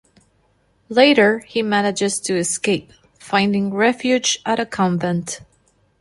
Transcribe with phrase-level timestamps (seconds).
[0.89, 5.41] Later, he manages to escape, finding refuge at a convent.